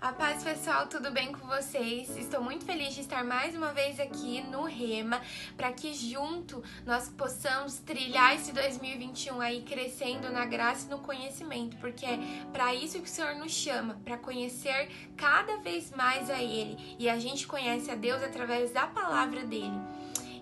A 0.00 0.14
paz 0.14 0.42
pessoal, 0.42 0.86
tudo 0.86 1.10
bem 1.10 1.30
com 1.30 1.46
vocês? 1.46 2.16
Estou 2.16 2.42
muito 2.42 2.64
feliz 2.64 2.94
de 2.94 3.02
estar 3.02 3.22
mais 3.22 3.54
uma 3.54 3.70
vez 3.70 4.00
aqui 4.00 4.40
no 4.40 4.64
Rema 4.64 5.20
para 5.58 5.70
que 5.72 5.92
junto 5.92 6.64
nós 6.86 7.10
possamos 7.10 7.80
trilhar 7.80 8.34
esse 8.34 8.50
2021 8.50 9.38
aí 9.42 9.60
crescendo 9.60 10.30
na 10.30 10.46
graça 10.46 10.86
e 10.86 10.90
no 10.90 11.00
conhecimento, 11.00 11.76
porque 11.76 12.06
é 12.06 12.18
para 12.50 12.74
isso 12.74 12.98
que 12.98 13.04
o 13.04 13.12
Senhor 13.12 13.34
nos 13.34 13.52
chama, 13.52 14.00
para 14.02 14.16
conhecer 14.16 14.88
cada 15.18 15.58
vez 15.58 15.90
mais 15.90 16.30
a 16.30 16.42
Ele. 16.42 16.96
E 16.98 17.06
a 17.06 17.18
gente 17.18 17.46
conhece 17.46 17.90
a 17.90 17.94
Deus 17.94 18.22
através 18.22 18.70
da 18.70 18.86
palavra 18.86 19.44
dele. 19.44 19.78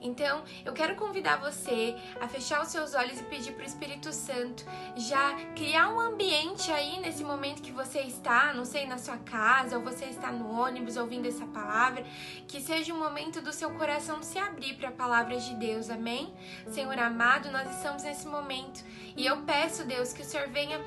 Então, 0.00 0.42
eu 0.64 0.72
quero 0.72 0.94
convidar 0.96 1.36
você 1.36 1.96
a 2.20 2.28
fechar 2.28 2.62
os 2.62 2.68
seus 2.68 2.94
olhos 2.94 3.20
e 3.20 3.24
pedir 3.24 3.52
para 3.52 3.62
o 3.62 3.66
Espírito 3.66 4.12
Santo 4.12 4.64
já 4.96 5.34
criar 5.54 5.88
um 5.90 6.00
ambiente 6.00 6.70
aí 6.70 7.00
nesse 7.00 7.24
momento 7.24 7.62
que 7.62 7.72
você 7.72 8.00
está, 8.00 8.52
não 8.52 8.64
sei, 8.64 8.86
na 8.86 8.98
sua 8.98 9.16
casa, 9.18 9.76
ou 9.76 9.82
você 9.82 10.06
está 10.06 10.30
no 10.30 10.50
ônibus 10.60 10.96
ouvindo 10.96 11.26
essa 11.26 11.46
palavra, 11.46 12.04
que 12.46 12.60
seja 12.60 12.92
um 12.92 12.98
momento 12.98 13.40
do 13.40 13.52
seu 13.52 13.70
coração 13.70 14.22
se 14.22 14.38
abrir 14.38 14.74
para 14.74 14.88
a 14.88 14.92
palavra 14.92 15.38
de 15.38 15.54
Deus, 15.54 15.90
amém? 15.90 16.32
Senhor 16.68 16.98
amado, 16.98 17.50
nós 17.50 17.70
estamos 17.76 18.02
nesse 18.02 18.26
momento 18.26 18.84
e 19.16 19.26
eu 19.26 19.38
peço, 19.42 19.84
Deus, 19.84 20.12
que 20.12 20.22
o 20.22 20.24
Senhor 20.24 20.48
venha 20.48 20.80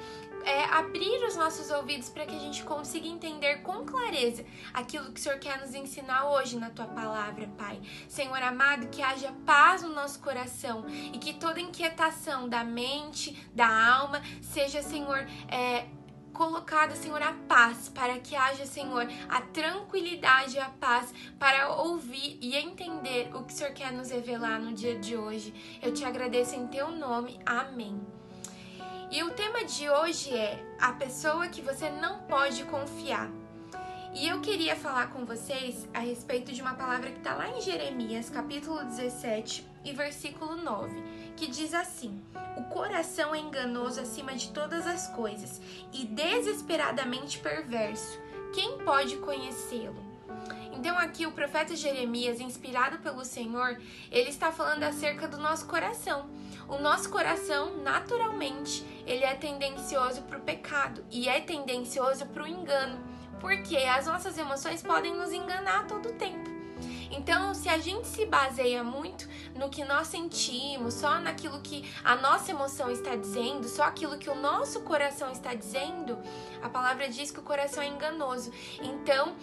é, 0.46 0.66
abrir 0.66 1.26
os 1.26 1.36
nossos 1.36 1.70
ouvidos 1.72 2.10
para 2.10 2.26
que 2.26 2.36
a 2.36 2.40
gente 2.40 2.64
consiga 2.64 3.08
entender 3.08 3.62
com 3.62 3.86
clareza 3.86 4.46
aquilo 4.74 5.12
que 5.12 5.20
o 5.20 5.24
Senhor 5.24 5.40
quer 5.40 5.60
nos 5.60 5.74
ensinar 5.74 6.30
hoje 6.30 6.58
na 6.58 6.70
tua 6.70 6.88
palavra, 6.88 7.48
Pai. 7.58 7.80
Senhor 8.08 8.42
amado, 8.42 8.88
que 8.88 9.02
haja 9.02 9.34
paz 9.46 9.82
no 9.84 9.94
nosso 9.94 10.20
coração 10.20 10.86
e 11.14 11.18
que 11.18 11.34
toda 11.34 11.60
inquietação 11.60 12.48
da 12.48 12.64
mente, 12.64 13.50
da 13.54 13.68
alma, 13.68 14.22
seja, 14.42 14.82
Senhor, 14.82 15.20
é, 15.48 15.86
colocada, 16.34 16.96
Senhor, 16.96 17.22
a 17.22 17.34
paz, 17.48 17.90
para 17.90 18.18
que 18.20 18.36
haja, 18.36 18.66
Senhor, 18.66 19.08
a 19.30 19.42
tranquilidade 19.42 20.56
e 20.56 20.60
a 20.60 20.70
paz 20.70 21.14
para 21.38 21.70
ouvir 21.76 22.38
e 22.42 22.56
entender 22.56 23.30
o 23.36 23.44
que 23.44 23.54
o 23.54 23.56
Senhor 23.56 23.74
quer 23.74 23.92
nos 23.92 24.10
revelar 24.10 24.60
no 24.60 24.74
dia 24.74 24.98
de 24.98 25.16
hoje. 25.16 25.54
Eu 25.82 25.94
te 25.94 26.04
agradeço 26.04 26.56
em 26.56 26.68
teu 26.68 26.92
nome. 26.92 27.40
Amém. 27.46 28.21
E 29.12 29.22
o 29.24 29.32
tema 29.32 29.66
de 29.66 29.90
hoje 29.90 30.34
é 30.34 30.58
a 30.80 30.94
pessoa 30.94 31.50
que 31.50 31.62
você 31.62 31.90
não 31.90 32.20
pode 32.20 32.64
confiar. 32.64 33.30
E 34.14 34.26
eu 34.26 34.40
queria 34.40 34.74
falar 34.74 35.08
com 35.08 35.26
vocês 35.26 35.86
a 35.94 36.00
respeito 36.00 36.54
de 36.54 36.62
uma 36.62 36.76
palavra 36.76 37.12
que 37.12 37.18
está 37.18 37.36
lá 37.36 37.50
em 37.50 37.60
Jeremias, 37.60 38.30
capítulo 38.30 38.82
17 38.86 39.68
e 39.84 39.92
versículo 39.92 40.56
9, 40.56 40.96
que 41.36 41.48
diz 41.48 41.74
assim: 41.74 42.22
O 42.56 42.64
coração 42.70 43.36
é 43.36 43.40
enganoso 43.40 44.00
acima 44.00 44.34
de 44.34 44.48
todas 44.54 44.88
as 44.88 45.10
coisas 45.10 45.62
e 45.92 46.06
desesperadamente 46.06 47.38
perverso. 47.40 48.18
Quem 48.54 48.78
pode 48.78 49.18
conhecê-lo? 49.18 50.02
Então 50.72 50.98
aqui 50.98 51.26
o 51.28 51.34
profeta 51.34 51.76
Jeremias, 51.76 52.40
inspirado 52.40 53.00
pelo 53.00 53.26
Senhor, 53.26 53.78
ele 54.10 54.30
está 54.30 54.54
falando 54.54 54.84
acerca 54.84 55.28
do 55.28 55.38
nosso 55.38 55.68
coração. 55.68 56.30
O 56.72 56.78
nosso 56.78 57.10
coração, 57.10 57.76
naturalmente, 57.84 58.86
ele 59.06 59.26
é 59.26 59.36
tendencioso 59.36 60.22
para 60.22 60.38
o 60.38 60.42
pecado 60.42 61.04
e 61.12 61.28
é 61.28 61.42
tendencioso 61.42 62.26
para 62.28 62.44
o 62.44 62.48
engano, 62.48 62.98
porque 63.42 63.76
as 63.76 64.08
nossas 64.08 64.38
emoções 64.38 64.82
podem 64.82 65.14
nos 65.14 65.34
enganar 65.34 65.82
a 65.82 65.84
todo 65.84 66.14
tempo. 66.14 66.50
Então, 67.12 67.54
se 67.54 67.68
a 67.68 67.78
gente 67.78 68.08
se 68.08 68.26
baseia 68.26 68.86
muito 68.86 69.28
no 69.54 69.70
que 69.70 69.84
nós 69.84 70.08
sentimos, 70.08 70.94
só 70.94 71.20
naquilo 71.20 71.60
que 71.60 71.92
a 72.06 72.16
nossa 72.16 72.52
emoção 72.52 72.90
está 72.90 73.18
dizendo, 73.18 73.68
só 73.68 73.84
aquilo 73.84 74.18
que 74.18 74.30
o 74.30 74.36
nosso 74.36 74.80
coração 74.82 75.30
está 75.30 75.54
dizendo, 75.54 76.18
a 76.64 76.70
palavra 76.70 77.10
diz 77.10 77.32
que 77.32 77.40
o 77.40 77.44
coração 77.44 77.84
é 77.84 77.88
enganoso. 77.88 78.50
Então, 78.82 79.36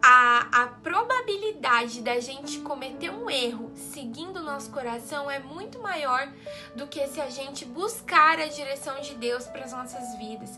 a, 0.00 0.62
a 0.62 0.66
probabilidade 0.68 2.00
da 2.00 2.20
gente 2.20 2.60
cometer 2.60 3.10
um 3.10 3.28
erro 3.28 3.72
seguindo 3.96 4.40
o 4.40 4.42
nosso 4.42 4.70
coração 4.70 5.30
é 5.30 5.38
muito 5.38 5.78
maior 5.78 6.30
do 6.74 6.86
que 6.86 7.06
se 7.06 7.18
a 7.18 7.30
gente 7.30 7.64
buscar 7.64 8.38
a 8.38 8.46
direção 8.46 9.00
de 9.00 9.14
Deus 9.14 9.46
para 9.46 9.64
as 9.64 9.72
nossas 9.72 10.14
vidas. 10.18 10.50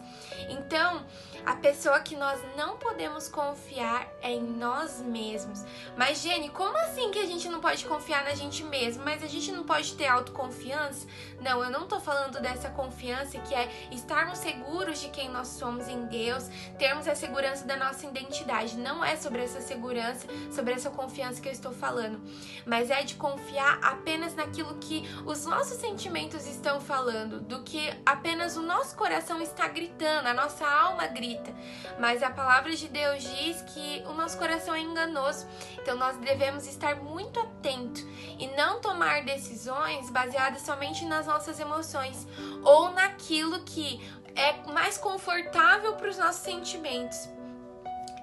Então, 0.49 1.07
a 1.47 1.55
pessoa 1.55 2.01
que 2.01 2.17
nós 2.17 2.41
não 2.57 2.79
podemos 2.79 3.29
confiar 3.29 4.09
é 4.21 4.33
em 4.33 4.43
nós 4.43 5.01
mesmos. 5.01 5.65
Mas, 5.97 6.21
Jenny, 6.21 6.49
como 6.49 6.77
assim 6.79 7.13
que 7.13 7.19
a 7.21 7.27
gente 7.27 7.49
não 7.49 7.61
pode 7.61 7.85
confiar 7.85 8.25
na 8.25 8.35
gente 8.35 8.65
mesmo? 8.65 9.05
Mas 9.05 9.23
a 9.23 9.29
gente 9.29 9.53
não 9.53 9.63
pode 9.63 9.95
ter 9.95 10.09
autoconfiança? 10.09 11.07
Não, 11.41 11.63
eu 11.63 11.71
não 11.71 11.87
tô 11.87 12.01
falando 12.01 12.41
dessa 12.41 12.69
confiança 12.71 13.39
que 13.39 13.55
é 13.55 13.71
estarmos 13.93 14.39
seguros 14.39 15.01
de 15.01 15.11
quem 15.11 15.29
nós 15.29 15.47
somos 15.47 15.87
em 15.87 16.07
Deus, 16.07 16.49
termos 16.77 17.07
a 17.07 17.15
segurança 17.15 17.65
da 17.65 17.77
nossa 17.77 18.05
identidade. 18.05 18.77
Não 18.77 19.05
é 19.05 19.17
sobre 19.17 19.43
essa 19.43 19.61
segurança, 19.61 20.27
sobre 20.51 20.75
essa 20.75 20.91
confiança 20.91 21.41
que 21.41 21.49
eu 21.49 21.53
estou 21.53 21.73
falando, 21.73 22.21
mas 22.67 22.91
é 22.91 23.05
de 23.05 23.15
confiar 23.29 23.79
apenas 23.83 24.35
naquilo 24.35 24.75
que 24.77 25.09
os 25.27 25.45
nossos 25.45 25.79
sentimentos 25.79 26.47
estão 26.47 26.81
falando, 26.81 27.41
do 27.41 27.63
que 27.63 27.93
apenas 28.07 28.57
o 28.57 28.63
nosso 28.63 28.97
coração 28.97 29.43
está 29.43 29.69
gritando, 29.69 30.29
a 30.29 30.35
nossa 30.35 30.67
alma 30.67 31.07
grita. 31.07 31.53
Mas 31.99 32.23
a 32.23 32.31
palavra 32.31 32.75
de 32.75 32.89
Deus 32.89 33.23
diz 33.23 33.63
que 33.63 34.03
o 34.07 34.15
nosso 34.15 34.39
coração 34.39 34.75
é 34.75 34.81
enganoso, 34.81 35.47
então 35.75 35.97
nós 35.97 36.17
devemos 36.19 36.67
estar 36.67 36.97
muito 36.97 37.39
atentos 37.39 38.03
e 38.39 38.47
não 38.57 38.81
tomar 38.81 39.25
decisões 39.25 40.09
baseadas 40.11 40.63
somente 40.63 41.05
nas 41.05 41.27
nossas 41.27 41.61
emoções 41.61 42.27
ou 42.65 42.91
naquilo 42.93 43.61
que 43.65 44.01
é 44.35 44.53
mais 44.73 44.97
confortável 44.97 45.97
para 45.97 46.09
os 46.09 46.17
nossos 46.17 46.43
sentimentos. 46.43 47.29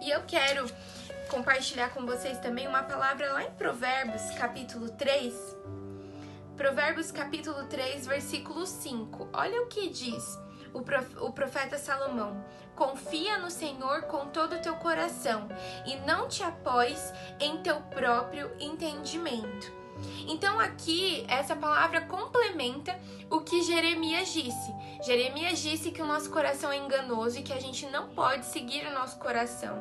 E 0.01 0.09
eu 0.09 0.23
quero 0.23 0.65
compartilhar 1.35 1.89
com 1.89 2.05
vocês 2.05 2.39
também 2.39 2.65
uma 2.65 2.83
palavra 2.83 3.33
lá 3.33 3.43
em 3.43 3.51
Provérbios, 3.51 4.21
capítulo 4.37 4.89
3. 4.91 5.33
Provérbios, 6.55 7.11
capítulo 7.11 7.65
3, 7.65 8.07
versículo 8.07 8.65
5. 8.65 9.31
Olha 9.33 9.61
o 9.61 9.67
que 9.67 9.89
diz 9.89 10.39
o 10.73 11.31
profeta 11.33 11.77
Salomão: 11.77 12.41
Confia 12.73 13.37
no 13.37 13.51
Senhor 13.51 14.03
com 14.03 14.27
todo 14.27 14.55
o 14.55 14.61
teu 14.61 14.77
coração 14.77 15.49
e 15.85 15.97
não 16.07 16.29
te 16.29 16.41
apoies 16.41 17.13
em 17.41 17.61
teu 17.61 17.81
próprio 17.81 18.49
entendimento. 18.57 19.84
Então 20.27 20.59
aqui 20.59 21.25
essa 21.27 21.55
palavra 21.55 22.01
complementa 22.01 22.97
o 23.29 23.41
que 23.41 23.63
Jeremias 23.63 24.31
disse. 24.31 24.73
Jeremias 25.05 25.59
disse 25.59 25.91
que 25.91 26.01
o 26.01 26.05
nosso 26.05 26.29
coração 26.29 26.71
é 26.71 26.77
enganoso 26.77 27.39
e 27.39 27.43
que 27.43 27.53
a 27.53 27.59
gente 27.59 27.85
não 27.87 28.09
pode 28.09 28.45
seguir 28.45 28.85
o 28.87 28.93
nosso 28.93 29.17
coração. 29.19 29.77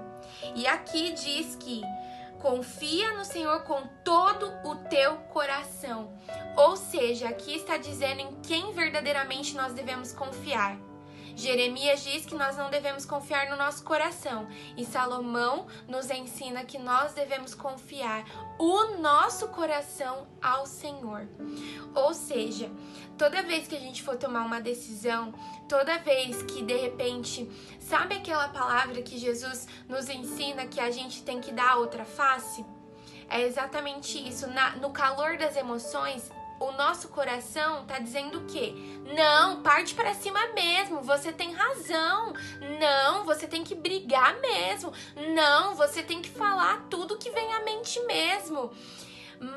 E 0.55 0.67
aqui 0.67 1.13
diz 1.13 1.57
que 1.57 1.83
confia 2.41 3.13
no 3.15 3.25
Senhor 3.25 3.63
com 3.63 3.83
todo 4.05 4.53
o 4.65 4.77
teu 4.89 5.17
coração. 5.33 6.13
Ou 6.57 6.77
seja, 6.77 7.29
aqui 7.29 7.57
está 7.57 7.79
dizendo 7.79 8.21
em 8.21 8.37
quem 8.43 8.73
verdadeiramente 8.73 9.57
nós 9.57 9.73
devemos 9.73 10.13
confiar. 10.13 10.77
Jeremias 11.37 12.03
diz 12.03 12.25
que 12.25 12.35
nós 12.35 12.57
não 12.57 12.71
devemos 12.71 13.05
confiar 13.05 13.51
no 13.51 13.57
nosso 13.57 13.83
coração 13.83 14.47
e 14.77 14.85
Salomão 14.85 15.67
nos 15.89 16.11
ensina 16.11 16.65
que 16.65 16.79
nós 16.79 17.13
devemos 17.13 17.55
confiar 17.55 18.25
o 18.59 18.99
nosso 18.99 19.49
coração 19.49 20.27
ao 20.41 20.67
Senhor. 20.67 21.27
Ou 21.95 22.15
seja, 22.15 22.71
toda 23.19 23.43
vez 23.43 23.67
que 23.67 23.77
a 23.77 23.81
gente 23.81 24.03
for 24.03 24.17
tomar 24.17 24.45
uma 24.45 24.61
decisão, 24.61 25.35
toda 25.69 25.99
vez 25.99 26.43
que 26.43 26.63
de 26.63 26.77
repente, 26.77 27.51
sabe 27.81 28.15
aquela 28.15 28.49
palavra 28.49 29.03
que 29.03 29.19
Jesus 29.19 29.67
nos 29.89 30.09
ensina 30.09 30.67
que 30.67 30.81
a 30.81 30.91
gente 30.91 31.23
tem 31.23 31.41
que 31.41 31.53
dar 31.53 31.77
outra 31.77 32.05
face? 32.05 32.65
É 33.29 33.43
exatamente 33.43 34.17
isso. 34.29 34.47
Na, 34.49 34.77
no 34.77 34.91
calor 34.91 35.37
das 35.37 35.57
emoções, 35.57 36.31
o 36.61 36.73
nosso 36.73 37.09
coração 37.09 37.85
tá 37.85 37.99
dizendo 37.99 38.39
o 38.39 38.45
quê? 38.47 38.75
Não, 39.15 39.63
parte 39.63 39.95
para 39.95 40.15
cima 40.15 40.41
mesmo. 40.55 41.03
Você 41.03 41.33
tem 41.33 41.53
razão. 41.53 42.33
Não, 42.81 43.25
você 43.25 43.47
tem 43.47 43.65
que 43.65 43.75
brigar 43.75 44.41
mesmo. 44.41 44.93
Não, 45.35 45.75
você 45.75 46.03
tem 46.03 46.23
que 46.23 46.31
falar 46.31 46.87
tudo 46.89 47.19
que 47.19 47.31
vem 47.31 47.53
à 47.53 47.65
mente 47.65 48.01
mesmo. 48.07 48.71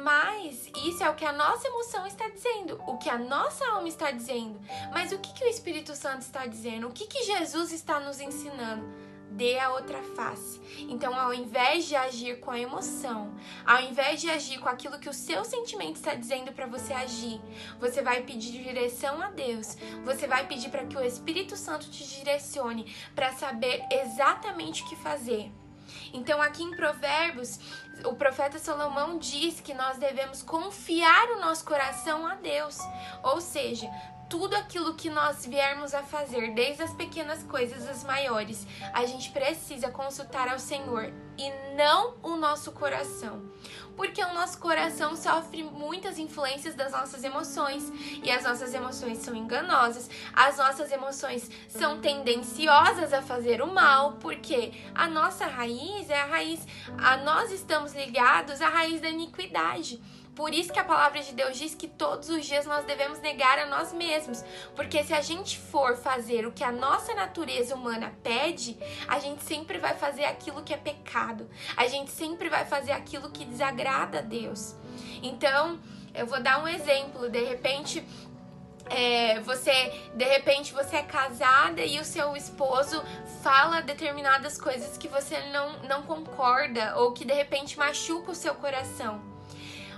Mas 0.04 0.69
isso 0.86 1.04
é 1.04 1.10
o 1.10 1.16
que 1.16 1.24
a 1.24 1.31
nossa 1.31 1.68
emoção 1.68 2.06
está 2.06 2.27
dizendo, 2.27 2.81
o 2.88 2.98
que 2.98 3.10
a 3.10 3.18
nossa 3.18 3.66
alma 3.69 3.88
está 3.88 4.12
dizendo. 4.12 4.60
Mas 4.92 5.12
o 5.12 5.19
que, 5.19 5.33
que 5.33 5.45
o 5.45 5.48
Espírito 5.48 5.95
Santo 5.95 6.21
está 6.21 6.45
dizendo? 6.45 6.88
O 6.88 6.92
que, 6.92 7.06
que 7.06 7.24
Jesus 7.24 7.71
está 7.71 8.00
nos 8.00 8.19
ensinando? 8.19 8.83
Dê 9.31 9.59
a 9.59 9.71
outra 9.71 10.01
face. 10.15 10.59
Então, 10.89 11.18
ao 11.18 11.33
invés 11.33 11.85
de 11.85 11.95
agir 11.95 12.39
com 12.39 12.51
a 12.51 12.59
emoção, 12.59 13.33
ao 13.65 13.81
invés 13.81 14.21
de 14.21 14.29
agir 14.29 14.59
com 14.59 14.69
aquilo 14.69 15.00
que 15.00 15.09
o 15.09 15.13
seu 15.13 15.44
sentimento 15.44 15.95
está 15.95 16.13
dizendo 16.13 16.51
para 16.51 16.65
você 16.65 16.94
agir, 16.94 17.41
você 17.79 18.01
vai 18.01 18.24
pedir 18.24 18.63
direção 18.63 19.21
a 19.21 19.29
Deus. 19.29 19.75
Você 20.06 20.27
vai 20.27 20.47
pedir 20.47 20.69
para 20.69 20.85
que 20.85 20.97
o 20.97 21.03
Espírito 21.03 21.56
Santo 21.56 21.89
te 21.89 22.07
direcione 22.07 22.94
para 23.15 23.33
saber 23.33 23.85
exatamente 23.91 24.83
o 24.83 24.89
que 24.89 24.95
fazer. 24.95 25.51
Então, 26.13 26.41
aqui 26.41 26.63
em 26.63 26.75
Provérbios, 26.75 27.59
o 28.06 28.13
profeta 28.15 28.59
Salomão 28.59 29.18
diz 29.18 29.59
que 29.59 29.73
nós 29.73 29.97
devemos 29.97 30.41
confiar 30.41 31.30
o 31.31 31.39
nosso 31.39 31.65
coração 31.65 32.25
a 32.25 32.35
Deus. 32.35 32.77
Ou 33.23 33.41
seja, 33.41 33.89
tudo 34.29 34.56
aquilo 34.56 34.94
que 34.94 35.09
nós 35.09 35.45
viermos 35.45 35.94
a 35.94 36.03
fazer, 36.03 36.53
desde 36.53 36.83
as 36.83 36.94
pequenas 36.94 37.44
coisas 37.44 37.88
às 37.88 38.03
maiores, 38.03 38.68
a 38.94 39.06
gente 39.06 39.31
precisa 39.31 39.89
consultar 39.89 40.50
ao 40.50 40.59
Senhor 40.59 41.13
e 41.38 41.75
não 41.75 42.15
o 42.21 42.35
nosso 42.35 42.71
coração. 42.71 43.41
Porque 43.95 44.24
o 44.24 44.33
nosso 44.33 44.59
coração 44.59 45.15
sofre 45.15 45.63
muitas 45.63 46.19
influências 46.19 46.75
das 46.75 46.91
nossas 46.91 47.24
emoções 47.24 47.91
e 48.24 48.29
as 48.29 48.44
nossas 48.44 48.74
emoções 48.74 49.19
são 49.19 49.35
enganosas, 49.35 50.09
as 50.33 50.57
nossas 50.57 50.91
emoções 50.91 51.50
são 51.68 52.00
tendenciosas 52.00 53.13
a 53.13 53.21
fazer 53.21 53.62
o 53.62 53.68
mal, 53.68 54.13
porque 54.13 54.73
a 54.94 55.07
nossa 55.07 55.45
raiz 55.45 56.09
é 56.09 56.21
a 56.21 56.25
raiz, 56.25 56.59
a 56.97 57.18
nós 57.18 57.51
estamos 57.51 57.95
ligados 57.95 58.62
à 58.62 58.69
raiz 58.69 59.01
da 59.01 59.09
iniquidade. 59.09 60.00
Por 60.38 60.54
isso 60.54 60.72
que 60.72 60.78
a 60.78 60.84
palavra 60.84 61.19
de 61.24 61.34
Deus 61.34 61.57
diz 61.57 61.74
que 61.74 61.88
todos 61.88 62.30
os 62.30 62.45
dias 62.45 62.63
nós 62.68 62.86
devemos 62.86 63.19
negar 63.22 63.57
a 63.57 63.66
nós 63.66 63.92
mesmos. 63.92 64.45
Porque 64.75 65.04
se 65.04 65.12
a 65.12 65.19
gente 65.19 65.57
for 65.57 65.98
fazer 65.98 66.45
o 66.45 66.51
que 66.51 66.63
a 66.63 66.72
nossa 66.72 67.16
natureza 67.16 67.74
humana 67.74 68.13
pede, 68.22 68.78
a 69.07 69.18
gente 69.18 69.44
sempre 69.44 69.80
vai 69.80 69.95
fazer 69.95 70.25
aquilo 70.25 70.62
que 70.62 70.72
é 70.72 70.78
pecado. 70.78 71.50
A 71.75 71.88
gente 71.88 72.12
sempre 72.12 72.50
vai 72.50 72.66
fazer 72.66 72.92
aquilo 72.92 73.31
que 73.31 73.45
desagrada 73.45 74.19
a 74.19 74.22
Deus. 74.22 74.75
Então, 75.24 75.80
eu 76.13 76.28
vou 76.28 76.40
dar 76.40 76.63
um 76.63 76.68
exemplo. 76.68 77.28
De 77.31 77.44
repente, 77.44 78.07
é, 78.92 79.40
você 79.40 79.92
de 80.13 80.25
repente 80.25 80.72
você 80.72 80.98
é 80.98 81.04
casada 81.04 81.81
e 81.81 82.00
o 82.00 82.06
seu 82.06 82.38
esposo 82.38 83.04
fala 83.42 83.81
determinadas 83.81 84.62
coisas 84.62 85.00
que 85.00 85.07
você 85.07 85.40
não, 85.50 85.80
não 85.80 86.04
concorda 86.04 86.95
ou 86.98 87.12
que 87.12 87.25
de 87.25 87.33
repente 87.33 87.75
machuca 87.75 88.31
o 88.31 88.36
seu 88.36 88.54
coração 88.54 89.36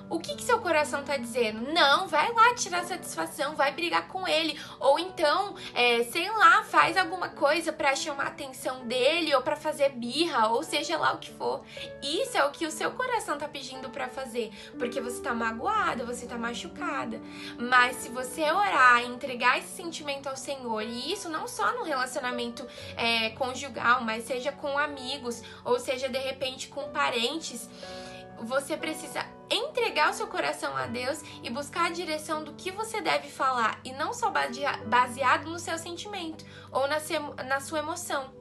o 0.10 0.20
que, 0.20 0.36
que 0.36 0.44
seu 0.44 0.60
coração 0.60 1.04
tá 1.04 1.18
dizendo? 1.18 1.72
Não, 1.72 2.08
vai 2.08 2.32
lá 2.34 2.56
tirar 2.56 2.84
satisfação, 2.84 3.56
vai 3.56 3.72
brigar 3.72 4.08
com 4.08 4.28
ele. 4.28 4.60
Ou 4.80 4.98
então, 4.98 5.56
é, 5.74 6.04
sei 6.04 6.30
lá, 6.32 6.64
faz 6.64 6.98
alguma 6.98 7.30
coisa 7.30 7.72
para 7.72 7.96
chamar 7.96 8.24
a 8.24 8.28
atenção 8.28 8.88
dele 8.88 9.34
ou 9.36 9.42
para 9.42 9.56
fazer 9.56 9.90
birra, 9.90 10.50
ou 10.50 10.64
seja 10.64 10.98
lá 10.98 11.14
o 11.14 11.20
que 11.20 11.32
for. 11.32 11.64
Isso 12.02 12.38
é 12.38 12.44
o 12.44 12.52
que 12.52 12.66
o 12.66 12.72
seu 12.72 12.92
coração 12.92 13.38
tá 13.38 13.48
pedindo 13.48 13.90
para 13.90 14.08
fazer, 14.08 14.52
porque 14.78 15.00
você 15.00 15.22
tá 15.22 15.34
magoada, 15.34 16.06
você 16.06 16.26
tá 16.26 16.38
machucada. 16.38 17.22
Mas 17.58 17.98
se 17.98 18.10
você 18.10 18.44
orar, 18.52 19.04
entregar 19.04 19.60
esse 19.60 19.76
sentimento 19.76 20.28
ao 20.28 20.36
Senhor, 20.36 20.82
e 20.82 21.14
isso 21.14 21.30
não 21.30 21.48
só 21.48 21.74
no 21.74 21.84
relacionamento 21.84 22.66
é, 22.98 23.30
conjugal, 23.32 24.02
mas 24.02 24.24
seja 24.24 24.52
com 24.52 24.78
amigos, 24.78 25.44
ou 25.64 25.80
seja 25.80 26.10
de 26.10 26.18
repente 26.18 26.68
com 26.68 26.90
parentes 26.90 27.70
você 28.42 28.78
precisa 28.78 29.26
entregar 29.50 29.99
o 30.08 30.14
seu 30.14 30.28
coração 30.28 30.76
a 30.78 30.86
Deus 30.86 31.22
e 31.44 31.50
buscar 31.50 31.88
a 31.88 31.90
direção 31.90 32.44
do 32.44 32.54
que 32.54 32.72
você 32.72 33.02
deve 33.02 33.30
falar 33.30 33.80
e 33.84 33.92
não 33.92 34.14
só 34.14 34.32
baseado 34.86 35.50
no 35.50 35.60
seu 35.60 35.78
sentimento 35.78 36.46
ou 36.72 36.88
na, 36.88 36.98
na 37.44 37.60
sua 37.60 37.80
emoção. 37.80 38.40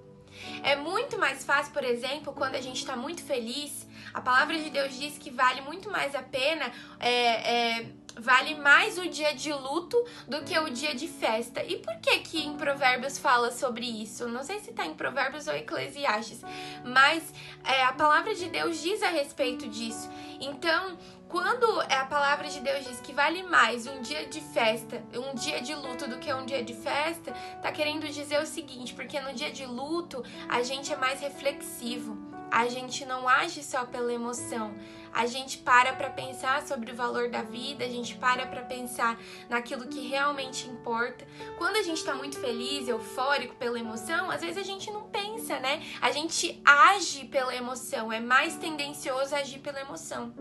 É 0.62 0.76
muito 0.76 1.18
mais 1.18 1.44
fácil, 1.44 1.72
por 1.72 1.84
exemplo, 1.84 2.32
quando 2.32 2.54
a 2.54 2.60
gente 2.60 2.76
está 2.76 2.96
muito 2.96 3.22
feliz. 3.22 3.86
A 4.12 4.20
palavra 4.20 4.56
de 4.58 4.70
Deus 4.70 4.96
diz 4.98 5.18
que 5.18 5.30
vale 5.30 5.60
muito 5.62 5.90
mais 5.90 6.14
a 6.14 6.22
pena 6.22 6.70
é, 6.98 7.78
é, 7.78 7.86
vale 8.18 8.54
mais 8.56 8.98
o 8.98 9.08
dia 9.08 9.34
de 9.34 9.52
luto 9.52 9.96
do 10.26 10.42
que 10.42 10.58
o 10.58 10.70
dia 10.70 10.94
de 10.94 11.06
festa. 11.06 11.62
E 11.62 11.76
por 11.76 11.96
que 11.96 12.18
que 12.20 12.44
em 12.44 12.56
Provérbios 12.56 13.18
fala 13.18 13.50
sobre 13.50 13.86
isso? 13.86 14.28
Não 14.28 14.42
sei 14.42 14.58
se 14.60 14.70
está 14.70 14.84
em 14.84 14.94
Provérbios 14.94 15.46
ou 15.46 15.54
Eclesiastes, 15.54 16.42
mas 16.84 17.32
é, 17.64 17.84
a 17.84 17.92
palavra 17.92 18.34
de 18.34 18.48
Deus 18.48 18.80
diz 18.82 19.02
a 19.02 19.08
respeito 19.08 19.68
disso. 19.68 20.10
Então, 20.40 20.98
quando 21.28 21.80
a 21.80 22.04
palavra 22.06 22.48
de 22.48 22.60
Deus 22.60 22.86
diz 22.86 23.00
que 23.00 23.12
vale 23.12 23.42
mais 23.42 23.86
um 23.86 24.00
dia 24.00 24.26
de 24.26 24.40
festa, 24.40 25.02
um 25.14 25.34
dia 25.34 25.60
de 25.60 25.74
luto 25.74 26.08
do 26.08 26.18
que 26.18 26.32
um 26.32 26.46
dia 26.46 26.64
de 26.64 26.72
festa, 26.74 27.32
tá 27.62 27.70
querendo 27.70 28.08
dizer 28.08 28.40
o 28.40 28.46
seguinte, 28.46 28.94
porque 28.94 29.20
no 29.20 29.34
dia 29.34 29.50
de 29.50 29.66
luto 29.66 30.24
a 30.48 30.62
gente 30.62 30.90
é 30.90 30.96
mais 30.96 31.20
reflexivo, 31.20 32.16
a 32.50 32.66
gente 32.68 33.04
não 33.04 33.28
age 33.28 33.62
só 33.62 33.84
pela 33.84 34.10
emoção, 34.10 34.74
a 35.12 35.26
gente 35.26 35.58
para 35.58 35.92
para 35.92 36.08
pensar 36.08 36.62
sobre 36.66 36.92
o 36.92 36.96
valor 36.96 37.28
da 37.28 37.42
vida, 37.42 37.84
a 37.84 37.88
gente 37.88 38.14
para 38.14 38.46
para 38.46 38.62
pensar 38.62 39.18
naquilo 39.50 39.86
que 39.86 40.08
realmente 40.08 40.66
importa. 40.66 41.26
Quando 41.58 41.76
a 41.76 41.82
gente 41.82 41.98
está 41.98 42.14
muito 42.14 42.40
feliz, 42.40 42.88
eufórico 42.88 43.54
pela 43.56 43.78
emoção, 43.78 44.30
às 44.30 44.40
vezes 44.40 44.56
a 44.56 44.62
gente 44.62 44.90
não 44.90 45.02
pensa, 45.02 45.58
né? 45.58 45.82
A 46.00 46.10
gente 46.10 46.60
age 46.64 47.26
pela 47.26 47.54
emoção, 47.54 48.10
é 48.10 48.20
mais 48.20 48.56
tendencioso 48.56 49.34
agir 49.34 49.58
pela 49.58 49.80
emoção. 49.80 50.32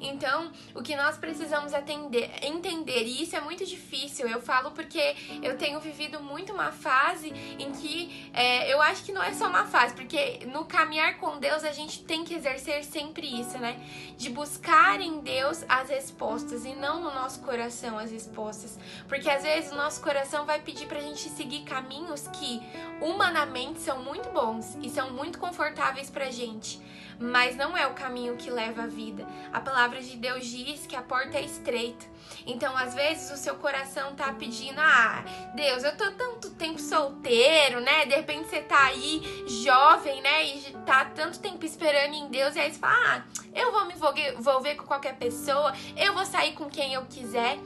Então, 0.00 0.50
o 0.74 0.82
que 0.82 0.96
nós 0.96 1.16
precisamos 1.16 1.72
atender, 1.72 2.30
entender, 2.42 3.04
e 3.04 3.22
isso 3.22 3.36
é 3.36 3.40
muito 3.40 3.64
difícil, 3.64 4.28
eu 4.28 4.40
falo 4.40 4.70
porque 4.70 5.16
eu 5.42 5.56
tenho 5.56 5.80
vivido 5.80 6.20
muito 6.20 6.52
uma 6.52 6.72
fase 6.72 7.32
em 7.58 7.72
que 7.72 8.30
é, 8.32 8.72
eu 8.72 8.80
acho 8.82 9.04
que 9.04 9.12
não 9.12 9.22
é 9.22 9.32
só 9.32 9.48
uma 9.48 9.64
fase, 9.66 9.94
porque 9.94 10.46
no 10.46 10.64
caminhar 10.64 11.18
com 11.18 11.38
Deus 11.38 11.64
a 11.64 11.72
gente 11.72 12.04
tem 12.04 12.24
que 12.24 12.34
exercer 12.34 12.84
sempre 12.84 13.40
isso, 13.40 13.58
né? 13.58 13.80
De 14.16 14.30
buscar 14.30 15.00
em 15.00 15.20
Deus 15.20 15.64
as 15.68 15.88
respostas 15.88 16.64
e 16.64 16.74
não 16.74 17.00
no 17.00 17.14
nosso 17.14 17.40
coração 17.40 17.98
as 17.98 18.10
respostas. 18.10 18.78
Porque 19.08 19.28
às 19.28 19.42
vezes 19.42 19.72
o 19.72 19.76
nosso 19.76 20.02
coração 20.02 20.44
vai 20.44 20.60
pedir 20.60 20.86
pra 20.86 21.00
gente 21.00 21.28
seguir 21.28 21.62
caminhos 21.62 22.28
que 22.28 22.62
humanamente 23.00 23.80
são 23.80 24.02
muito 24.02 24.28
bons 24.30 24.76
e 24.82 24.90
são 24.90 25.10
muito 25.10 25.38
confortáveis 25.38 26.10
pra 26.10 26.30
gente 26.30 26.80
mas 27.18 27.56
não 27.56 27.76
é 27.76 27.86
o 27.86 27.94
caminho 27.94 28.36
que 28.36 28.50
leva 28.50 28.82
à 28.82 28.86
vida. 28.86 29.26
A 29.52 29.60
palavra 29.60 29.85
de 29.94 30.16
Deus 30.16 30.44
diz 30.46 30.86
que 30.86 30.96
a 30.96 31.02
porta 31.02 31.38
é 31.38 31.44
estreita. 31.44 32.04
Então, 32.46 32.76
às 32.76 32.94
vezes, 32.94 33.30
o 33.30 33.36
seu 33.36 33.54
coração 33.56 34.14
tá 34.14 34.32
pedindo: 34.32 34.80
Ah, 34.80 35.24
Deus, 35.54 35.84
eu 35.84 35.96
tô 35.96 36.10
tanto 36.12 36.50
tempo 36.50 36.80
solteiro, 36.80 37.80
né? 37.80 38.04
De 38.06 38.14
repente 38.14 38.48
você 38.48 38.60
tá 38.62 38.86
aí 38.86 39.44
jovem, 39.64 40.20
né? 40.20 40.44
E 40.44 40.76
tá 40.84 41.04
tanto 41.04 41.38
tempo 41.38 41.64
esperando 41.64 42.14
em 42.14 42.28
Deus, 42.28 42.56
e 42.56 42.60
aí 42.60 42.72
você 42.72 42.78
fala: 42.78 42.94
Ah, 42.94 43.24
eu 43.54 43.72
vou 43.72 43.86
me 43.86 43.94
envolver 43.94 44.74
com 44.74 44.84
qualquer 44.84 45.16
pessoa, 45.16 45.72
eu 45.96 46.12
vou 46.14 46.26
sair 46.26 46.52
com 46.52 46.68
quem 46.68 46.94
eu 46.94 47.04
quiser 47.06 47.58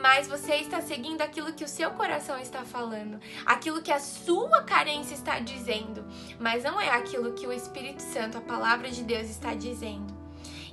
mas 0.00 0.26
você 0.26 0.56
está 0.56 0.80
seguindo 0.80 1.20
aquilo 1.20 1.52
que 1.52 1.64
o 1.64 1.68
seu 1.68 1.90
coração 1.90 2.38
está 2.38 2.64
falando, 2.64 3.20
aquilo 3.44 3.82
que 3.82 3.92
a 3.92 4.00
sua 4.00 4.62
carência 4.62 5.14
está 5.14 5.38
dizendo, 5.38 6.04
mas 6.38 6.64
não 6.64 6.80
é 6.80 6.88
aquilo 6.90 7.32
que 7.32 7.46
o 7.46 7.52
Espírito 7.52 8.00
Santo, 8.00 8.38
a 8.38 8.40
palavra 8.40 8.90
de 8.90 9.02
Deus, 9.02 9.28
está 9.28 9.54
dizendo. 9.54 10.23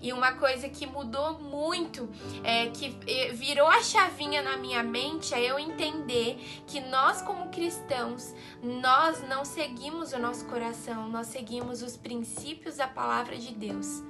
E 0.01 0.11
uma 0.11 0.33
coisa 0.33 0.67
que 0.67 0.87
mudou 0.87 1.39
muito, 1.39 2.09
é, 2.43 2.67
que 2.67 2.89
virou 3.33 3.67
a 3.67 3.81
chavinha 3.81 4.41
na 4.41 4.57
minha 4.57 4.81
mente, 4.81 5.33
é 5.33 5.41
eu 5.41 5.59
entender 5.59 6.37
que 6.65 6.79
nós, 6.79 7.21
como 7.21 7.49
cristãos, 7.49 8.33
nós 8.63 9.21
não 9.27 9.45
seguimos 9.45 10.11
o 10.11 10.19
nosso 10.19 10.45
coração, 10.45 11.07
nós 11.07 11.27
seguimos 11.27 11.83
os 11.83 11.95
princípios 11.95 12.77
da 12.77 12.87
palavra 12.87 13.37
de 13.37 13.53
Deus. 13.53 14.01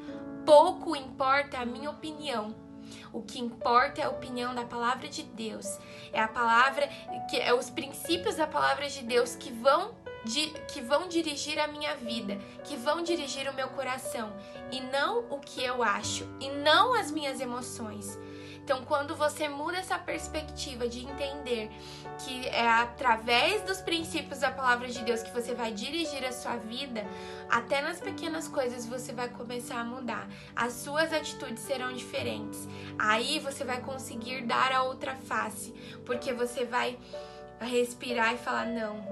Pouco 0.46 0.96
importa 0.96 1.60
a 1.60 1.66
minha 1.66 1.90
opinião, 1.90 2.56
o 3.14 3.22
que 3.22 3.40
importa 3.40 4.02
é 4.02 4.06
a 4.06 4.10
opinião 4.10 4.56
da 4.56 4.64
palavra 4.64 5.08
de 5.08 5.24
Deus. 5.24 5.66
É 6.12 6.22
a 6.22 6.28
palavra 6.28 6.88
que 7.30 7.38
é 7.38 7.54
os 7.54 7.70
princípios 7.70 8.36
da 8.36 8.48
palavra 8.48 8.90
de 8.90 9.04
Deus 9.04 9.36
que 9.36 9.52
vão 9.52 9.94
que 10.68 10.82
vão 10.82 11.08
dirigir 11.08 11.60
a 11.60 11.68
minha 11.68 11.96
vida, 11.96 12.38
que 12.64 12.76
vão 12.76 13.02
dirigir 13.02 13.50
o 13.50 13.54
meu 13.54 13.70
coração, 13.70 14.34
e 14.72 14.80
não 14.80 15.26
o 15.30 15.40
que 15.40 15.64
eu 15.64 15.82
acho, 15.82 16.28
e 16.40 16.50
não 16.50 16.94
as 16.94 17.12
minhas 17.12 17.40
emoções. 17.40 18.18
Então, 18.64 18.86
quando 18.86 19.16
você 19.16 19.50
muda 19.50 19.78
essa 19.78 19.98
perspectiva 19.98 20.88
de 20.88 21.04
entender 21.04 21.70
que 22.20 22.48
é 22.48 22.68
através 22.68 23.64
dos 23.64 23.82
princípios 23.82 24.40
da 24.40 24.52
palavra 24.52 24.88
de 24.88 25.04
Deus 25.04 25.24
que 25.24 25.32
você 25.32 25.54
vai 25.54 25.72
dirigir 25.72 26.24
a 26.24 26.32
sua 26.32 26.58
vida, 26.58 27.06
até 27.50 27.82
nas 27.82 28.00
pequenas 28.00 28.48
coisas 28.48 28.86
você 28.86 29.12
vai 29.12 29.30
começar 29.30 29.80
a 29.80 29.84
mudar. 29.84 30.30
As 30.56 30.74
suas 30.74 31.12
atitudes 31.12 31.64
serão 31.64 31.92
diferentes. 31.92 32.68
Aí 33.00 33.40
você 33.40 33.64
vai 33.64 33.82
conseguir 33.82 34.44
dar 34.44 34.72
a 34.72 34.84
outra 34.84 35.16
face, 35.16 35.74
porque 36.06 36.32
você 36.32 36.64
vai 36.64 37.00
respirar 37.60 38.34
e 38.34 38.38
falar: 38.38 38.68
não, 38.68 39.06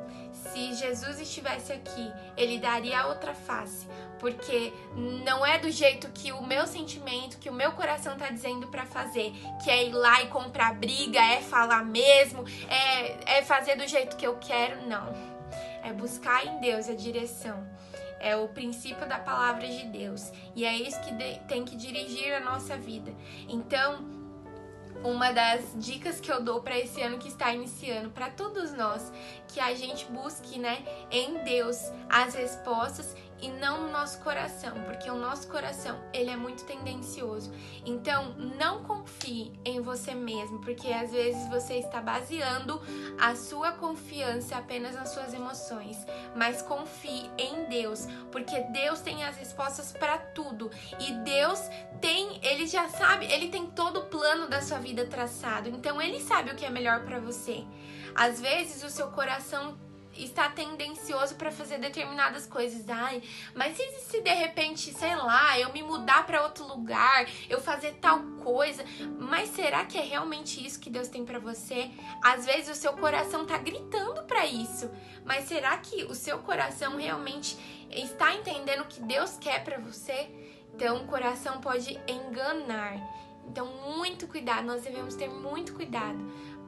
se 0.52 0.74
Jesus 0.74 1.20
estivesse 1.20 1.74
aqui, 1.74 2.12
ele 2.36 2.60
daria 2.60 3.08
outra 3.08 3.34
face, 3.34 3.88
porque 4.20 4.74
não 4.96 5.46
é 5.46 5.58
do 5.58 5.72
jeito 5.72 6.10
que 6.10 6.32
o 6.32 6.46
meu 6.46 6.68
sentimento, 6.68 7.38
que 7.38 7.50
o 7.50 7.54
meu 7.54 7.72
coração 7.74 8.18
tá 8.18 8.30
dizendo 8.30 8.68
para 8.68 8.86
fazer, 8.86 9.32
que 9.64 9.70
é 9.70 9.86
ir 9.86 9.94
lá 9.94 10.22
e 10.24 10.28
comprar 10.28 10.74
briga, 10.76 11.20
é 11.20 11.42
falar 11.42 11.84
mesmo, 11.86 12.44
é, 12.68 13.38
é 13.38 13.42
fazer 13.44 13.76
do 13.76 13.88
jeito 13.88 14.16
que 14.16 14.26
eu 14.26 14.38
quero, 14.38 14.88
não. 14.88 15.14
É 15.84 15.94
buscar 15.94 16.46
em 16.46 16.60
Deus 16.60 16.90
a 16.90 16.94
direção. 16.94 17.68
É 18.20 18.36
o 18.36 18.50
princípio 18.50 19.08
da 19.08 19.18
palavra 19.18 19.66
de 19.66 19.86
Deus. 19.86 20.30
E 20.54 20.66
é 20.66 20.76
isso 20.76 21.00
que 21.02 21.14
tem 21.48 21.64
que 21.64 21.76
dirigir 21.78 22.34
a 22.34 22.42
nossa 22.42 22.76
vida. 22.78 23.14
Então, 23.48 24.19
uma 25.04 25.32
das 25.32 25.74
dicas 25.76 26.20
que 26.20 26.32
eu 26.32 26.42
dou 26.42 26.62
para 26.62 26.78
esse 26.78 27.02
ano 27.02 27.18
que 27.18 27.28
está 27.28 27.54
iniciando, 27.54 28.10
para 28.10 28.30
todos 28.30 28.74
nós, 28.74 29.12
que 29.48 29.60
a 29.60 29.74
gente 29.74 30.06
busque, 30.06 30.60
né, 30.60 30.84
em 31.12 31.44
Deus 31.44 31.78
as 32.10 32.34
respostas 32.34 33.16
e 33.42 33.50
não 33.50 33.84
no 33.84 33.92
nosso 33.92 34.20
coração, 34.20 34.74
porque 34.84 35.10
o 35.10 35.16
nosso 35.16 35.48
coração, 35.48 35.98
ele 36.14 36.30
é 36.30 36.36
muito 36.36 36.66
tendencioso. 36.66 37.52
Então, 37.86 38.34
não 38.36 38.84
confie 38.84 39.54
em 39.64 39.80
você 39.80 40.14
mesmo, 40.14 40.60
porque 40.60 40.90
às 40.90 41.12
vezes 41.12 41.48
você 41.48 41.76
está 41.76 42.02
baseando 42.02 42.82
a 43.20 43.36
sua 43.36 43.72
confiança 43.72 44.58
apenas 44.58 44.96
nas 44.96 45.10
suas 45.10 45.34
emoções, 45.34 45.98
mas 46.36 46.62
confie 46.62 47.30
em 47.38 47.66
Deus, 47.66 48.08
porque 48.32 48.60
Deus 48.72 49.00
tem 49.00 49.24
as 49.24 49.38
respostas 49.38 49.92
para 49.92 50.18
tudo 50.18 50.70
e 51.00 51.14
Deus 51.24 51.62
já 52.70 52.88
sabe, 52.90 53.26
ele 53.26 53.50
tem 53.50 53.68
todo 53.68 54.02
o 54.02 54.06
plano 54.06 54.48
da 54.48 54.62
sua 54.62 54.80
vida 54.80 55.06
traçado. 55.06 55.70
Então, 55.70 56.02
ele 56.02 56.20
sabe 56.20 56.52
o 56.52 56.56
que 56.56 56.66
é 56.66 56.70
melhor 56.70 57.04
para 57.04 57.20
você. 57.20 57.64
Às 58.16 58.40
vezes 58.40 58.84
o 58.84 58.90
seu 58.90 59.08
coração 59.08 59.78
está 60.24 60.50
tendencioso 60.50 61.36
para 61.36 61.52
fazer 61.52 61.78
determinadas 61.78 62.46
coisas. 62.46 62.88
Ai, 62.90 63.22
mas 63.56 63.78
se, 63.78 63.84
se 64.02 64.22
de 64.22 64.34
repente, 64.34 64.94
sei 64.94 65.16
lá, 65.16 65.58
eu 65.60 65.72
me 65.72 65.82
mudar 65.84 66.26
para 66.26 66.44
outro 66.44 66.68
lugar, 66.68 67.28
eu 67.50 67.62
fazer 67.62 67.94
tal 68.02 68.22
coisa, 68.44 68.84
mas 69.20 69.50
será 69.50 69.86
que 69.86 69.98
é 69.98 70.02
realmente 70.02 70.66
isso 70.66 70.80
que 70.80 70.90
Deus 70.90 71.08
tem 71.08 71.26
para 71.26 71.40
você? 71.40 71.90
Às 72.22 72.46
vezes 72.46 72.78
o 72.78 72.80
seu 72.80 72.94
coração 72.94 73.46
tá 73.46 73.58
gritando 73.58 74.24
para 74.24 74.46
isso, 74.46 74.90
mas 75.26 75.46
será 75.46 75.78
que 75.78 76.04
o 76.06 76.16
seu 76.16 76.40
coração 76.40 76.98
realmente 76.98 77.58
está 77.92 78.34
entendendo 78.34 78.82
o 78.82 78.88
que 78.88 79.02
Deus 79.02 79.38
quer 79.40 79.64
para 79.64 79.80
você? 79.80 80.30
Então, 80.80 81.04
o 81.04 81.08
coração 81.08 81.60
pode 81.60 82.00
enganar. 82.08 82.96
Então, 83.46 83.66
muito 83.98 84.26
cuidado, 84.28 84.66
nós 84.66 84.82
devemos 84.82 85.14
ter 85.14 85.28
muito 85.28 85.74
cuidado 85.74 86.18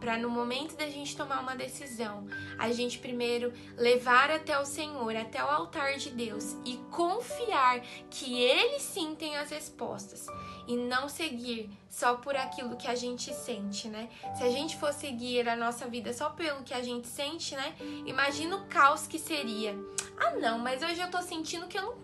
para 0.01 0.18
no 0.18 0.30
momento 0.30 0.75
da 0.75 0.89
gente 0.89 1.15
tomar 1.15 1.39
uma 1.39 1.56
decisão, 1.56 2.27
a 2.60 2.74
gente 2.74 3.00
primeiro 3.00 3.53
levar 3.77 4.30
até 4.30 4.60
o 4.60 4.65
Senhor, 4.65 5.15
até 5.15 5.41
o 5.41 5.48
altar 5.48 5.96
de 5.96 6.10
Deus 6.10 6.58
e 6.65 6.75
confiar 6.91 7.80
que 8.10 8.38
Ele 8.44 8.80
sim 8.80 9.15
tem 9.15 9.38
as 9.38 9.50
respostas 9.50 10.27
e 10.68 10.75
não 10.75 11.08
seguir 11.08 11.70
só 11.91 12.15
por 12.15 12.38
aquilo 12.38 12.77
que 12.77 12.88
a 12.88 12.95
gente 12.95 13.33
sente, 13.33 13.89
né? 13.89 14.07
Se 14.38 14.43
a 14.43 14.50
gente 14.50 14.77
for 14.77 14.93
seguir 14.93 15.48
a 15.50 15.57
nossa 15.57 15.88
vida 15.88 16.13
só 16.13 16.29
pelo 16.29 16.63
que 16.63 16.74
a 16.74 16.81
gente 16.81 17.05
sente, 17.05 17.53
né? 17.53 17.75
Imagina 18.05 18.55
o 18.55 18.65
caos 18.67 19.05
que 19.05 19.19
seria. 19.19 19.77
Ah, 20.17 20.31
não, 20.38 20.57
mas 20.57 20.81
hoje 20.81 21.01
eu 21.01 21.12
tô 21.12 21.21
sentindo 21.21 21.67
que 21.67 21.77
eu 21.77 21.81
não. 21.81 21.95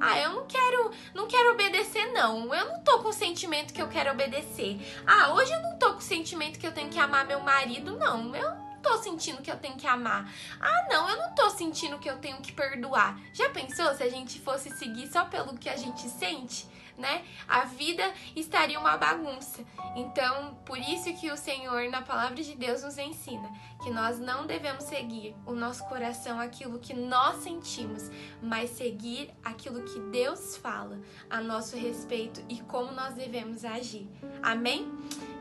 Ah, 0.00 0.18
eu 0.18 0.32
não 0.32 0.46
quero, 0.46 0.90
não 1.14 1.26
quero 1.26 1.52
obedecer, 1.52 2.12
não. 2.12 2.52
Eu 2.54 2.66
não 2.66 2.82
tô 2.82 3.00
com 3.00 3.10
o 3.10 3.12
sentimento 3.12 3.74
que 3.74 3.82
eu 3.82 3.88
quero 3.88 4.10
obedecer. 4.10 4.80
Ah, 5.06 5.34
hoje 5.34 5.52
eu 5.52 5.60
não 5.60 5.78
tô 5.78 5.92
com 5.92 5.98
o 5.98 6.02
sentimento 6.02 6.58
que 6.58 6.66
eu 6.66 6.72
tenho 6.72 6.88
que 6.88 6.98
amar 6.98 7.26
meu 7.26 7.40
marido, 7.40 7.94
não. 7.98 8.34
Eu 8.34 8.50
não 8.50 8.80
tô 8.82 8.96
sentindo 9.02 9.42
que 9.42 9.50
eu 9.50 9.58
tenho 9.58 9.76
que 9.76 9.86
amar. 9.86 10.32
Ah, 10.58 10.86
não, 10.88 11.10
eu 11.10 11.16
não 11.18 11.34
tô 11.34 11.50
sentindo 11.50 11.98
que 11.98 12.08
eu 12.08 12.16
tenho 12.18 12.38
que 12.38 12.52
perdoar. 12.52 13.20
Já 13.34 13.50
pensou 13.50 13.92
se 13.94 14.02
a 14.02 14.08
gente 14.08 14.40
fosse 14.40 14.70
seguir 14.70 15.08
só 15.08 15.26
pelo 15.26 15.58
que 15.58 15.68
a 15.68 15.76
gente 15.76 16.08
sente? 16.08 16.66
Né? 16.98 17.24
A 17.46 17.64
vida 17.64 18.12
estaria 18.34 18.78
uma 18.78 18.96
bagunça. 18.96 19.64
Então, 19.94 20.54
por 20.64 20.78
isso 20.78 21.12
que 21.14 21.30
o 21.30 21.36
Senhor, 21.36 21.88
na 21.90 22.02
palavra 22.02 22.42
de 22.42 22.54
Deus, 22.54 22.82
nos 22.82 22.98
ensina 22.98 23.50
que 23.82 23.90
nós 23.90 24.18
não 24.18 24.46
devemos 24.46 24.84
seguir 24.84 25.34
o 25.44 25.52
nosso 25.52 25.84
coração, 25.86 26.40
aquilo 26.40 26.78
que 26.78 26.94
nós 26.94 27.42
sentimos, 27.42 28.10
mas 28.42 28.70
seguir 28.70 29.30
aquilo 29.44 29.82
que 29.82 29.98
Deus 30.10 30.56
fala 30.56 30.98
a 31.30 31.40
nosso 31.40 31.76
respeito 31.76 32.42
e 32.48 32.60
como 32.62 32.92
nós 32.92 33.14
devemos 33.14 33.64
agir. 33.64 34.08
Amém? 34.42 34.90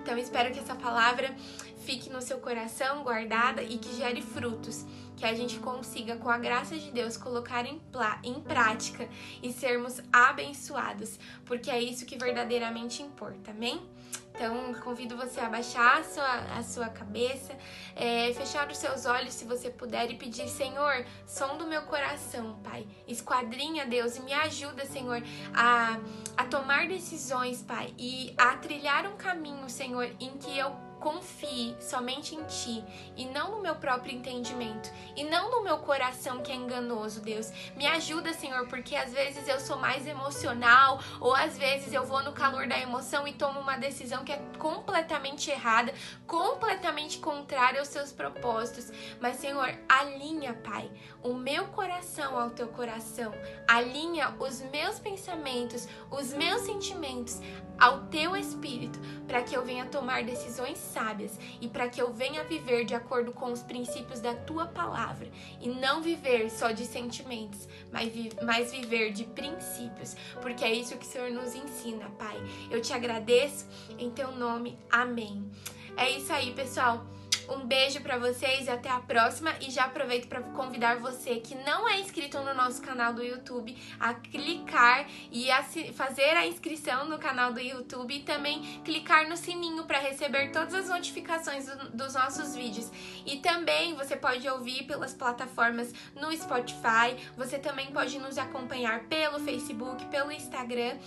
Então, 0.02 0.18
espero 0.18 0.54
que 0.54 0.60
essa 0.60 0.76
palavra 0.76 1.36
fique 1.86 2.10
no 2.10 2.22
seu 2.22 2.40
coração 2.40 3.04
guardada 3.04 3.62
e 3.62 3.78
que 3.78 3.96
gere 3.96 4.22
frutos 4.22 4.84
que 5.16 5.26
a 5.26 5.34
gente 5.34 5.60
consiga, 5.60 6.18
com 6.18 6.30
a 6.30 6.38
graça 6.38 6.76
de 6.78 6.92
Deus, 6.92 7.16
colocar 7.16 7.66
em, 7.66 7.82
em 8.24 8.42
prática 8.42 9.08
e 9.42 9.54
sermos 9.54 10.02
abençoados, 10.12 11.18
porque 11.46 11.72
é 11.72 11.82
isso 11.82 12.06
que 12.06 12.18
verdadeiramente 12.18 13.02
importa, 13.02 13.52
amém? 13.52 13.82
Então, 14.34 14.74
convido 14.84 15.16
você 15.16 15.40
a 15.40 15.48
baixar 15.48 16.00
a 16.02 16.04
sua, 16.04 16.58
a 16.58 16.64
sua 16.64 16.90
cabeça, 16.90 17.58
é, 17.96 18.34
fechar 18.34 18.70
os 18.70 18.78
seus 18.78 19.06
olhos 19.06 19.34
se 19.34 19.46
você 19.46 19.70
puder 19.70 20.12
e 20.12 20.16
pedir: 20.16 20.50
Senhor, 20.50 21.06
som 21.26 21.58
do 21.58 21.66
meu 21.66 21.84
coração, 21.84 22.60
Pai. 22.62 22.86
Esquadrinha, 23.08 23.86
Deus, 23.86 24.18
e 24.18 24.22
me 24.24 24.34
ajuda, 24.34 24.86
Senhor, 24.86 25.24
a, 25.54 25.98
a 26.36 26.44
tomar 26.48 26.86
decisões, 26.86 27.64
Pai, 27.64 27.94
e 27.98 28.34
a 28.38 28.58
trilhar 28.58 29.08
um 29.08 29.16
caminho, 29.16 29.70
Senhor, 29.70 30.14
em 30.20 30.38
que 30.38 30.58
eu 30.58 30.85
confie 31.06 31.78
somente 31.80 32.34
em 32.34 32.44
ti 32.46 32.84
e 33.16 33.26
não 33.26 33.52
no 33.52 33.62
meu 33.62 33.76
próprio 33.76 34.12
entendimento 34.12 34.92
e 35.16 35.24
não 35.24 35.52
no 35.52 35.64
meu 35.64 35.78
coração 35.78 36.42
que 36.42 36.52
é 36.52 36.56
enganoso, 36.56 37.22
Deus. 37.22 37.52
Me 37.76 37.86
ajuda, 37.86 38.34
Senhor, 38.34 38.68
porque 38.68 38.96
às 38.96 39.14
vezes 39.14 39.48
eu 39.48 39.60
sou 39.60 39.78
mais 39.78 40.08
emocional 40.08 41.00
ou 41.22 41.36
às 41.36 41.60
vezes 41.60 41.94
eu 41.94 42.04
vou 42.04 42.24
no 42.24 42.34
calor 42.34 42.68
da 42.68 42.80
emoção 42.80 43.28
e 43.28 43.34
tomo 43.34 43.60
uma 43.60 43.78
decisão 43.78 44.24
que 44.24 44.32
é 44.32 44.42
completamente 44.58 45.52
errada, 45.52 45.94
completamente 46.26 47.20
contrária 47.20 47.80
aos 47.80 47.90
seus 47.90 48.12
propósitos. 48.12 48.92
Mas, 49.22 49.36
Senhor, 49.36 49.78
alinha, 49.88 50.56
Pai, 50.56 50.90
o 51.22 51.36
meu 51.36 51.68
coração 51.68 52.36
ao 52.36 52.50
teu 52.50 52.70
coração, 52.70 53.32
alinha 53.68 54.36
os 54.40 54.60
meus 54.72 54.98
pensamentos, 54.98 55.88
os 56.10 56.34
meus 56.34 56.62
sentimentos 56.62 57.40
ao 57.80 58.06
teu 58.06 58.36
espírito, 58.36 59.00
para 59.28 59.44
que 59.44 59.56
eu 59.56 59.64
venha 59.64 59.86
tomar 59.86 60.24
decisões 60.24 60.78
sábias 60.96 61.38
e 61.60 61.68
para 61.68 61.90
que 61.90 62.02
eu 62.02 62.14
venha 62.14 62.46
viver 62.46 62.86
de 62.86 62.96
acordo 62.96 63.34
com 63.34 63.52
os 63.52 63.62
princípios 63.62 64.22
da 64.22 64.34
tua 64.34 64.66
palavra 64.66 65.28
e 65.60 65.68
não 65.68 66.02
viver 66.02 66.50
só 66.50 66.72
de 66.72 66.86
sentimentos, 66.86 67.68
mas, 67.92 68.08
vi 68.12 68.30
mas 68.42 68.72
viver 68.72 69.12
de 69.12 69.26
princípios, 69.26 70.16
porque 70.42 70.64
é 70.64 70.72
isso 70.72 70.98
que 70.98 71.06
o 71.06 71.10
Senhor 71.10 71.30
nos 71.32 71.54
ensina, 71.54 72.10
Pai. 72.12 72.38
Eu 72.72 72.82
te 72.82 72.94
agradeço 72.94 73.68
em 74.00 74.10
teu 74.10 74.32
nome. 74.32 74.78
Amém. 74.90 75.52
É 75.98 76.10
isso 76.10 76.32
aí, 76.32 76.54
pessoal. 76.54 77.06
Um 77.50 77.66
beijo 77.66 78.02
para 78.02 78.18
vocês 78.18 78.68
e 78.68 78.70
até 78.70 78.90
a 78.90 79.00
próxima. 79.00 79.54
E 79.62 79.70
já 79.70 79.86
aproveito 79.86 80.28
para 80.28 80.42
convidar 80.42 80.98
você 80.98 81.36
que 81.38 81.56
não 81.56 81.88
é 81.88 82.00
inscrito 82.00 82.40
no 82.40 82.54
nosso 82.54 82.82
canal 82.82 83.14
do 83.14 83.24
YouTube 83.24 83.76
a 84.00 84.14
clicar 84.14 85.08
e 85.32 85.50
a 85.52 85.64
fazer 85.94 86.38
a 86.38 86.46
inscrição 86.46 87.06
no 87.06 87.18
canal 87.18 87.54
do 87.54 87.60
YouTube 87.60 88.16
e 88.16 88.24
também 88.24 88.82
clicar 88.84 89.28
no 89.28 89.38
sininho 89.38 89.86
para 89.86 90.00
receber 90.00 90.52
todas 90.52 90.74
as 90.74 90.90
notificações 90.90 91.66
do, 91.66 91.90
dos 91.92 92.14
nossos 92.14 92.56
vídeos. 92.56 92.92
E 93.26 93.38
também 93.38 93.96
você 93.96 94.16
pode 94.16 94.48
ouvir 94.48 94.84
pelas 94.84 95.14
plataformas 95.14 95.94
no 96.16 96.36
Spotify. 96.36 97.16
Você 97.38 97.60
também 97.60 97.92
pode 97.92 98.18
nos 98.20 98.38
acompanhar 98.38 99.02
pelo 99.06 99.40
Facebook, 99.40 100.06
pelo 100.06 100.32
Instagram. 100.32 100.98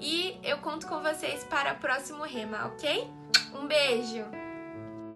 E 0.00 0.38
eu 0.42 0.58
conto 0.58 0.86
com 0.86 1.00
vocês 1.00 1.44
para 1.44 1.72
o 1.72 1.76
próximo 1.76 2.22
Rema, 2.24 2.66
ok? 2.66 3.08
Um 3.54 3.66
beijo! 3.66 4.45